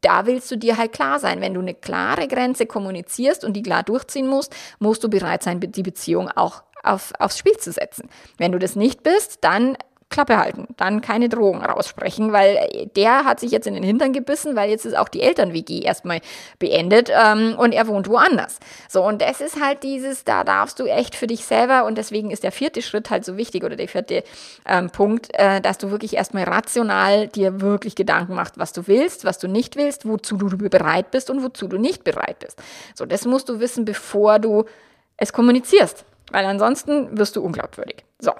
[0.00, 1.40] da willst du dir halt klar sein.
[1.40, 5.60] Wenn du eine klare Grenze kommunizierst und die klar durchziehen musst, musst du bereit sein,
[5.60, 8.08] die Beziehung auch auf, aufs Spiel zu setzen.
[8.38, 9.76] Wenn du das nicht bist, dann
[10.10, 14.56] Klappe halten, dann keine Drohungen raussprechen, weil der hat sich jetzt in den Hintern gebissen,
[14.56, 16.20] weil jetzt ist auch die Eltern-WG erstmal
[16.58, 18.58] beendet ähm, und er wohnt woanders.
[18.88, 22.32] So, und das ist halt dieses, da darfst du echt für dich selber und deswegen
[22.32, 24.24] ist der vierte Schritt halt so wichtig oder der vierte
[24.66, 29.24] ähm, Punkt, äh, dass du wirklich erstmal rational dir wirklich Gedanken machst, was du willst,
[29.24, 32.60] was du nicht willst, wozu du bereit bist und wozu du nicht bereit bist.
[32.96, 34.64] So, das musst du wissen, bevor du
[35.16, 38.04] es kommunizierst, weil ansonsten wirst du unglaubwürdig.
[38.18, 38.32] So,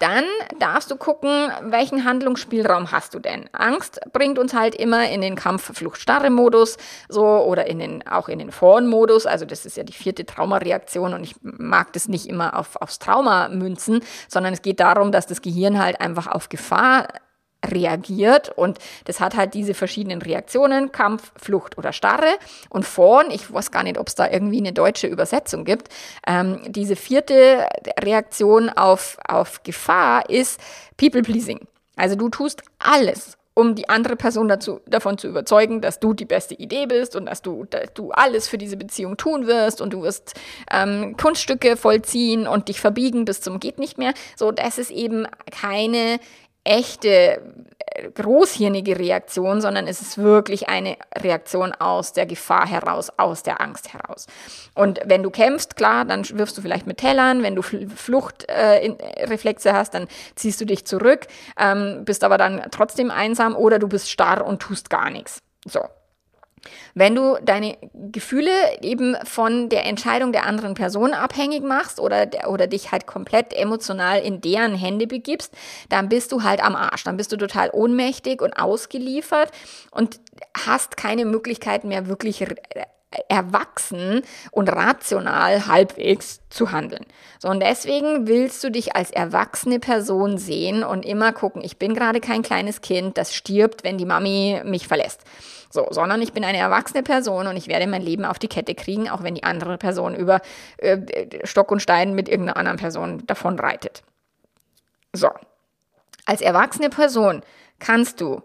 [0.00, 0.24] dann
[0.58, 3.48] darfst du gucken, welchen Handlungsspielraum hast du denn?
[3.52, 8.06] Angst bringt uns halt immer in den Kampf, Flucht, Starre Modus, so, oder in den,
[8.08, 9.26] auch in den Fawn-Modus.
[9.26, 12.98] Also das ist ja die vierte Traumareaktion und ich mag das nicht immer auf, aufs
[12.98, 17.08] Trauma münzen, sondern es geht darum, dass das Gehirn halt einfach auf Gefahr
[17.66, 23.52] reagiert und das hat halt diese verschiedenen Reaktionen, Kampf, Flucht oder Starre und vorn, ich
[23.52, 25.88] weiß gar nicht, ob es da irgendwie eine deutsche Übersetzung gibt,
[26.26, 27.66] ähm, diese vierte
[28.02, 30.60] Reaktion auf, auf Gefahr ist
[30.96, 31.60] People-Pleasing.
[31.96, 36.24] Also du tust alles, um die andere Person dazu, davon zu überzeugen, dass du die
[36.24, 39.92] beste Idee bist und dass du, dass du alles für diese Beziehung tun wirst und
[39.92, 40.34] du wirst
[40.70, 44.14] ähm, Kunststücke vollziehen und dich verbiegen bis zum geht nicht mehr.
[44.36, 46.20] So, das ist eben keine
[46.64, 47.40] echte
[48.14, 53.92] großhirnige Reaktion, sondern es ist wirklich eine Reaktion aus der Gefahr heraus, aus der Angst
[53.92, 54.26] heraus.
[54.74, 57.42] Und wenn du kämpfst, klar, dann wirfst du vielleicht mit Tellern.
[57.42, 61.26] Wenn du Fluchtreflexe äh, hast, dann ziehst du dich zurück,
[61.58, 65.40] ähm, bist aber dann trotzdem einsam oder du bist starr und tust gar nichts.
[65.66, 65.80] So,
[66.94, 67.76] wenn du deine
[68.12, 68.50] Gefühle
[68.82, 74.20] eben von der Entscheidung der anderen Person abhängig machst oder, oder dich halt komplett emotional
[74.20, 75.52] in deren Hände begibst,
[75.88, 77.04] dann bist du halt am Arsch.
[77.04, 79.50] Dann bist du total ohnmächtig und ausgeliefert
[79.90, 80.20] und
[80.66, 82.44] hast keine Möglichkeit mehr wirklich
[83.28, 87.04] erwachsen und rational halbwegs zu handeln.
[87.40, 91.94] So, und deswegen willst du dich als erwachsene Person sehen und immer gucken, ich bin
[91.94, 95.22] gerade kein kleines Kind, das stirbt, wenn die Mami mich verlässt.
[95.72, 98.74] So, sondern ich bin eine erwachsene Person und ich werde mein Leben auf die Kette
[98.74, 100.40] kriegen, auch wenn die andere Person über
[100.78, 100.98] äh,
[101.44, 104.02] Stock und Stein mit irgendeiner anderen Person davon reitet.
[105.12, 105.30] So.
[106.26, 107.42] Als erwachsene Person
[107.78, 108.42] kannst du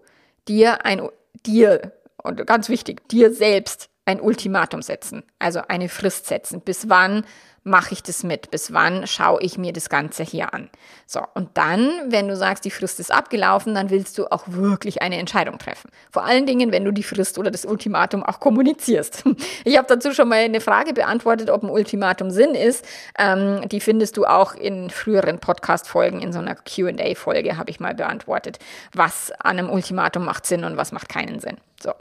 [0.48, 1.08] dir ein,
[1.46, 6.62] dir, und ganz wichtig, dir selbst ein Ultimatum setzen, also eine Frist setzen.
[6.62, 7.26] Bis wann
[7.66, 8.52] mache ich das mit?
[8.52, 10.70] Bis wann schaue ich mir das Ganze hier an?
[11.08, 15.02] So, und dann, wenn du sagst, die Frist ist abgelaufen, dann willst du auch wirklich
[15.02, 15.90] eine Entscheidung treffen.
[16.12, 19.24] Vor allen Dingen, wenn du die Frist oder das Ultimatum auch kommunizierst.
[19.64, 22.86] Ich habe dazu schon mal eine Frage beantwortet, ob ein Ultimatum Sinn ist.
[23.18, 27.96] Ähm, die findest du auch in früheren Podcast-Folgen, in so einer QA-Folge habe ich mal
[27.96, 28.60] beantwortet,
[28.94, 31.58] was an einem Ultimatum macht Sinn und was macht keinen Sinn.
[31.82, 31.94] So.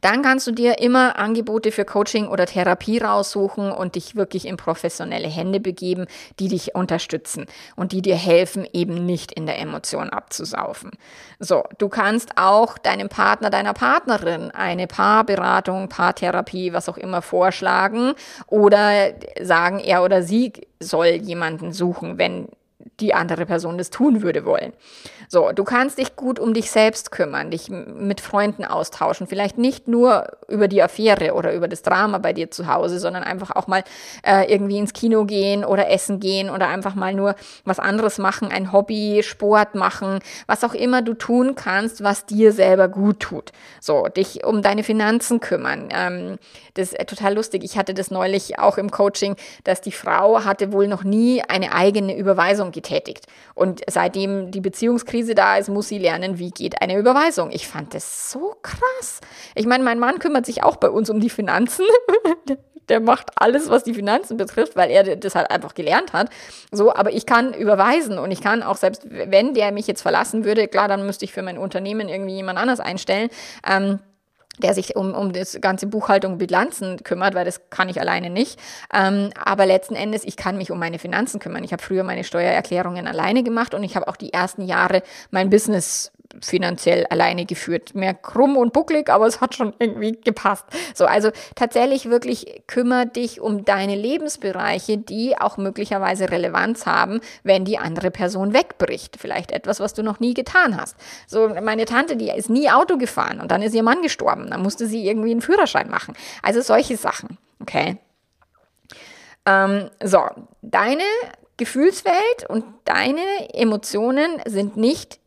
[0.00, 4.56] Dann kannst du dir immer Angebote für Coaching oder Therapie raussuchen und dich wirklich in
[4.56, 6.06] professionelle Hände begeben,
[6.38, 10.90] die dich unterstützen und die dir helfen, eben nicht in der Emotion abzusaufen.
[11.38, 18.12] So, du kannst auch deinem Partner, deiner Partnerin eine Paarberatung, Paartherapie, was auch immer vorschlagen
[18.46, 22.48] oder sagen, er oder sie soll jemanden suchen, wenn
[23.00, 24.72] die andere Person das tun würde wollen.
[25.28, 29.86] So, du kannst dich gut um dich selbst kümmern, dich mit Freunden austauschen, vielleicht nicht
[29.86, 33.68] nur über die Affäre oder über das Drama bei dir zu Hause, sondern einfach auch
[33.68, 33.84] mal
[34.26, 38.50] äh, irgendwie ins Kino gehen oder essen gehen oder einfach mal nur was anderes machen,
[38.50, 43.52] ein Hobby, Sport machen, was auch immer du tun kannst, was dir selber gut tut.
[43.80, 45.88] So, dich um deine Finanzen kümmern.
[45.92, 46.38] Ähm,
[46.74, 47.62] das ist total lustig.
[47.64, 51.72] Ich hatte das neulich auch im Coaching, dass die Frau hatte wohl noch nie eine
[51.72, 52.89] eigene Überweisung getätigt.
[53.54, 57.50] Und seitdem die Beziehungskrise da ist, muss sie lernen, wie geht eine Überweisung.
[57.50, 59.20] Ich fand das so krass.
[59.54, 61.84] Ich meine, mein Mann kümmert sich auch bei uns um die Finanzen.
[62.90, 66.28] der macht alles, was die Finanzen betrifft, weil er das halt einfach gelernt hat.
[66.72, 70.44] So, aber ich kann überweisen und ich kann auch selbst, wenn der mich jetzt verlassen
[70.44, 73.30] würde, klar, dann müsste ich für mein Unternehmen irgendwie jemand anders einstellen.
[73.66, 74.00] Ähm,
[74.60, 78.60] der sich um, um das ganze Buchhaltung Bilanzen kümmert, weil das kann ich alleine nicht.
[78.92, 81.64] Ähm, aber letzten Endes, ich kann mich um meine Finanzen kümmern.
[81.64, 85.50] Ich habe früher meine Steuererklärungen alleine gemacht und ich habe auch die ersten Jahre mein
[85.50, 87.94] Business finanziell alleine geführt.
[87.94, 90.64] Mehr krumm und bucklig, aber es hat schon irgendwie gepasst.
[90.94, 97.64] So, also tatsächlich wirklich kümmere dich um deine Lebensbereiche, die auch möglicherweise Relevanz haben, wenn
[97.64, 99.16] die andere Person wegbricht.
[99.18, 100.96] Vielleicht etwas, was du noch nie getan hast.
[101.26, 104.50] So, meine Tante, die ist nie Auto gefahren und dann ist ihr Mann gestorben.
[104.50, 106.14] Dann musste sie irgendwie einen Führerschein machen.
[106.42, 107.38] Also solche Sachen.
[107.60, 107.98] Okay.
[109.46, 110.22] Ähm, so,
[110.62, 111.04] deine
[111.56, 115.19] Gefühlswelt und deine Emotionen sind nicht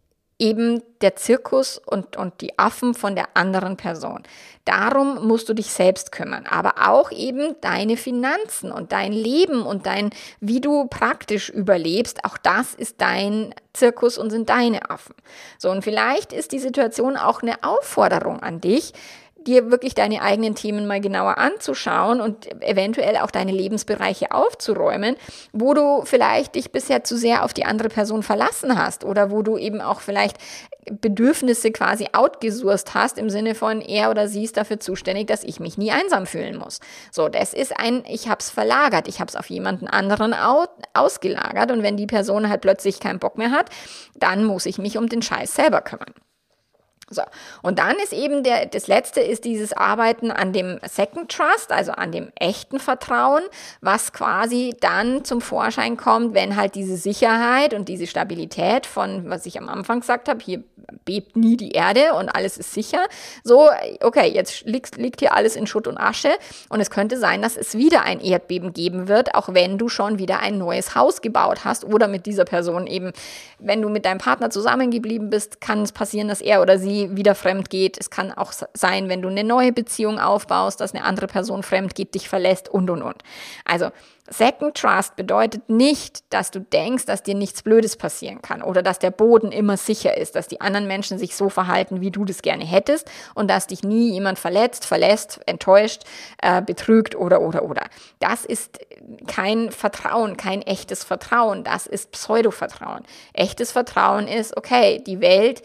[0.44, 4.24] eben der Zirkus und, und die Affen von der anderen Person.
[4.66, 9.86] Darum musst du dich selbst kümmern, aber auch eben deine Finanzen und dein Leben und
[9.86, 10.10] dein,
[10.42, 15.16] wie du praktisch überlebst, auch das ist dein Zirkus und sind deine Affen.
[15.58, 18.94] So, und vielleicht ist die Situation auch eine Aufforderung an dich,
[19.48, 25.16] dir wirklich deine eigenen Themen mal genauer anzuschauen und eventuell auch deine Lebensbereiche aufzuräumen,
[25.52, 29.42] wo du vielleicht dich bisher zu sehr auf die andere Person verlassen hast oder wo
[29.42, 30.38] du eben auch vielleicht
[30.90, 35.60] Bedürfnisse quasi outgesourced hast im Sinne von er oder sie ist dafür zuständig, dass ich
[35.60, 36.80] mich nie einsam fühlen muss.
[37.12, 40.36] So, das ist ein ich habe es verlagert, ich habe es auf jemanden anderen
[40.94, 43.70] ausgelagert und wenn die Person halt plötzlich keinen Bock mehr hat,
[44.16, 46.14] dann muss ich mich um den Scheiß selber kümmern.
[47.10, 47.22] So.
[47.62, 51.92] Und dann ist eben der, das letzte ist dieses Arbeiten an dem Second Trust, also
[51.92, 53.42] an dem echten Vertrauen,
[53.82, 59.46] was quasi dann zum Vorschein kommt, wenn halt diese Sicherheit und diese Stabilität von, was
[59.46, 60.64] ich am Anfang gesagt habe, hier
[61.06, 63.06] bebt nie die Erde und alles ist sicher.
[63.44, 63.70] So,
[64.02, 66.32] okay, jetzt liegt, liegt hier alles in Schutt und Asche
[66.70, 70.20] und es könnte sein, dass es wieder ein Erdbeben geben wird, auch wenn du schon
[70.20, 73.12] wieder ein neues Haus gebaut hast oder mit dieser Person eben,
[73.60, 77.16] wenn du mit deinem Partner zusammengeblieben bist, kann es passieren, dass er oder sie sie
[77.18, 77.98] wieder fremd geht.
[78.00, 81.96] Es kann auch sein, wenn du eine neue Beziehung aufbaust, dass eine andere Person fremd
[81.96, 83.24] geht, dich verlässt und, und, und.
[83.66, 83.90] Also
[84.30, 88.98] Second Trust bedeutet nicht, dass du denkst, dass dir nichts Blödes passieren kann oder dass
[88.98, 92.42] der Boden immer sicher ist, dass die anderen Menschen sich so verhalten, wie du das
[92.42, 96.04] gerne hättest und dass dich nie jemand verletzt, verlässt, enttäuscht,
[96.42, 97.84] äh, betrügt oder oder oder.
[98.20, 98.80] Das ist
[99.28, 103.04] kein Vertrauen, kein echtes Vertrauen, das ist Pseudo-Vertrauen.
[103.34, 105.64] Echtes Vertrauen ist, okay, die Welt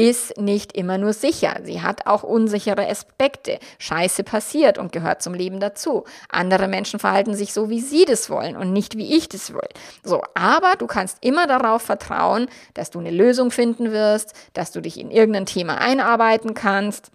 [0.00, 1.60] ist nicht immer nur sicher.
[1.62, 3.58] Sie hat auch unsichere Aspekte.
[3.78, 6.04] Scheiße passiert und gehört zum Leben dazu.
[6.30, 9.68] Andere Menschen verhalten sich so, wie sie das wollen und nicht wie ich das will.
[10.02, 14.80] So, aber du kannst immer darauf vertrauen, dass du eine Lösung finden wirst, dass du
[14.80, 17.10] dich in irgendein Thema einarbeiten kannst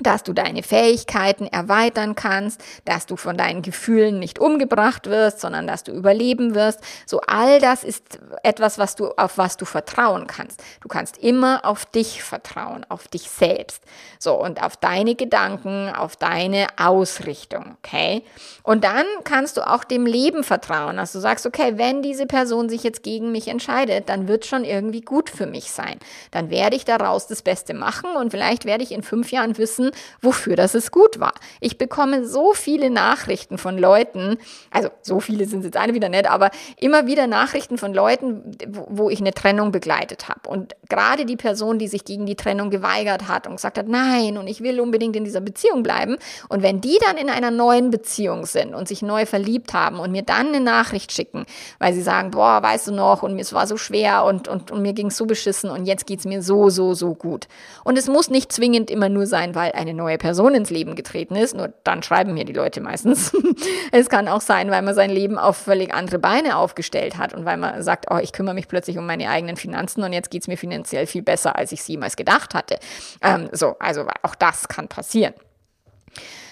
[0.00, 5.68] dass du deine Fähigkeiten erweitern kannst, dass du von deinen Gefühlen nicht umgebracht wirst, sondern
[5.68, 6.80] dass du überleben wirst.
[7.06, 10.62] So all das ist etwas, was du auf was du vertrauen kannst.
[10.80, 13.84] Du kannst immer auf dich vertrauen, auf dich selbst.
[14.18, 18.24] So und auf deine Gedanken, auf deine Ausrichtung, okay?
[18.64, 22.68] Und dann kannst du auch dem Leben vertrauen, dass du sagst, okay, wenn diese Person
[22.68, 25.98] sich jetzt gegen mich entscheidet, dann wird schon irgendwie gut für mich sein.
[26.32, 29.83] Dann werde ich daraus das Beste machen und vielleicht werde ich in fünf Jahren wissen,
[29.84, 31.34] wissen, wofür das es gut war.
[31.60, 34.38] Ich bekomme so viele Nachrichten von Leuten,
[34.70, 38.56] also so viele sind jetzt eine wieder nicht, aber immer wieder Nachrichten von Leuten,
[38.88, 40.48] wo ich eine Trennung begleitet habe.
[40.48, 44.38] Und gerade die Person, die sich gegen die Trennung geweigert hat und gesagt hat, nein,
[44.38, 46.16] und ich will unbedingt in dieser Beziehung bleiben.
[46.48, 50.12] Und wenn die dann in einer neuen Beziehung sind und sich neu verliebt haben und
[50.12, 51.46] mir dann eine Nachricht schicken,
[51.78, 54.82] weil sie sagen, boah, weißt du noch, und es war so schwer und, und, und
[54.82, 57.46] mir ging es so beschissen und jetzt geht es mir so, so, so gut.
[57.84, 61.36] Und es muss nicht zwingend immer nur sein, weil eine neue Person ins Leben getreten
[61.36, 63.32] ist, nur dann schreiben mir die Leute meistens.
[63.92, 67.44] es kann auch sein, weil man sein Leben auf völlig andere Beine aufgestellt hat und
[67.44, 70.42] weil man sagt, oh, ich kümmere mich plötzlich um meine eigenen Finanzen und jetzt geht
[70.42, 72.78] es mir finanziell viel besser, als ich es jemals gedacht hatte.
[73.22, 75.34] Ähm, so, also auch das kann passieren.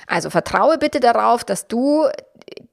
[0.07, 2.07] Also vertraue bitte darauf, dass du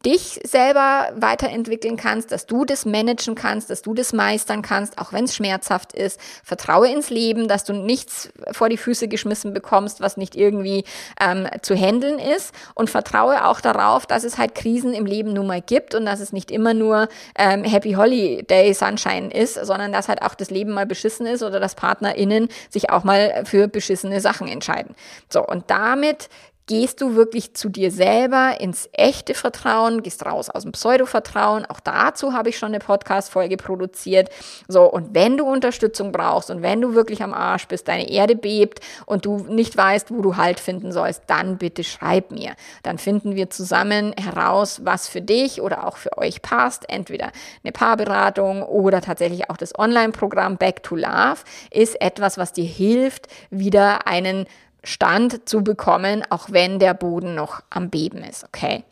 [0.06, 5.12] dich selber weiterentwickeln kannst, dass du das managen kannst, dass du das meistern kannst, auch
[5.12, 6.20] wenn es schmerzhaft ist.
[6.44, 10.86] Vertraue ins Leben, dass du nichts vor die Füße geschmissen bekommst, was nicht irgendwie
[11.20, 12.54] ähm, zu handeln ist.
[12.76, 16.22] Und vertraue auch darauf, dass es halt Krisen im Leben nun mal gibt und dass
[16.22, 20.72] es nicht immer nur ähm, Happy Holiday Sunshine ist, sondern dass halt auch das Leben
[20.72, 24.96] mal beschissen ist oder dass PartnerInnen sich auch mal für beschissene Sachen entscheiden.
[25.28, 26.30] So, und damit
[26.70, 31.66] gehst du wirklich zu dir selber ins echte Vertrauen, gehst raus aus dem Pseudo-Vertrauen.
[31.66, 34.30] Auch dazu habe ich schon eine Podcast-Folge produziert.
[34.68, 38.36] So, und wenn du Unterstützung brauchst und wenn du wirklich am Arsch bist, deine Erde
[38.36, 42.54] bebt und du nicht weißt, wo du Halt finden sollst, dann bitte schreib mir.
[42.84, 46.88] Dann finden wir zusammen heraus, was für dich oder auch für euch passt.
[46.88, 47.32] Entweder
[47.64, 51.40] eine Paarberatung oder tatsächlich auch das Online-Programm Back to Love
[51.72, 54.46] ist etwas, was dir hilft, wieder einen
[54.84, 58.84] Stand zu bekommen, auch wenn der Boden noch am Beben ist, okay?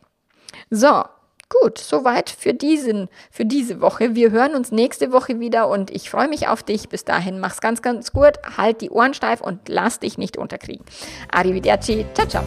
[0.69, 1.03] So,
[1.49, 4.15] gut, soweit für diesen, für diese Woche.
[4.15, 6.89] Wir hören uns nächste Woche wieder und ich freue mich auf dich.
[6.89, 10.85] Bis dahin, mach's ganz, ganz gut, halt die Ohren steif und lass dich nicht unterkriegen.
[11.31, 12.43] Arrivederci, ciao, ciao.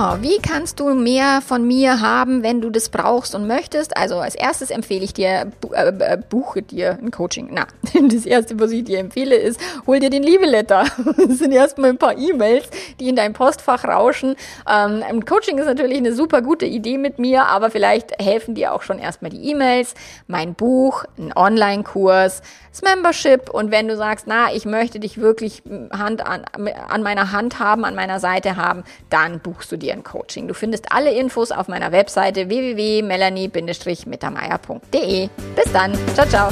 [0.00, 3.98] So, wie kannst du mehr von mir haben, wenn du das brauchst und möchtest?
[3.98, 7.50] Also als erstes empfehle ich dir, äh, äh, buche dir ein Coaching.
[7.52, 7.66] Na,
[8.10, 10.86] das erste, was ich dir empfehle, ist, hol dir den Liebeletter.
[11.30, 14.36] Das sind erstmal ein paar E-Mails, die in dein Postfach rauschen.
[14.66, 18.72] Ähm, ein Coaching ist natürlich eine super gute Idee mit mir, aber vielleicht helfen dir
[18.72, 19.94] auch schon erstmal die E-Mails,
[20.26, 25.62] mein Buch, ein Online-Kurs, das Membership und wenn du sagst, na, ich möchte dich wirklich
[25.92, 26.44] Hand an,
[26.88, 30.48] an meiner Hand haben, an meiner Seite haben, dann buchst du dir ein Coaching.
[30.48, 35.28] Du findest alle Infos auf meiner Webseite www.melanie-mittermeier.de.
[35.56, 35.92] Bis dann.
[36.14, 36.50] Ciao, ciao.